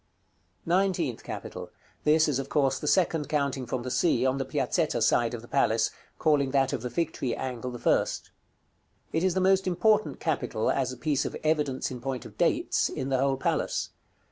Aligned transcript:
§CXVI. 0.03 0.65
NINETEENTH 0.67 1.23
CAPITAL. 1.23 1.69
This 2.05 2.27
is, 2.27 2.39
of 2.39 2.49
course, 2.49 2.79
the 2.79 2.87
second 2.87 3.29
counting 3.29 3.67
from 3.67 3.83
the 3.83 3.91
Sea, 3.91 4.25
on 4.25 4.39
the 4.39 4.45
Piazzetta 4.45 4.99
side 4.99 5.35
of 5.35 5.43
the 5.43 5.47
palace, 5.47 5.91
calling 6.17 6.49
that 6.49 6.73
of 6.73 6.81
the 6.81 6.89
Fig 6.89 7.13
tree 7.13 7.35
angle 7.35 7.69
the 7.69 7.77
first. 7.77 8.31
It 9.13 9.23
is 9.23 9.35
the 9.35 9.39
most 9.41 9.67
important 9.67 10.19
capital, 10.19 10.71
as 10.71 10.91
a 10.91 10.97
piece 10.97 11.23
of 11.23 11.37
evidence 11.43 11.91
in 11.91 12.01
point 12.01 12.25
of 12.25 12.35
dates, 12.35 12.89
in 12.89 13.09
the 13.09 13.19
whole 13.19 13.37
palace. 13.37 13.91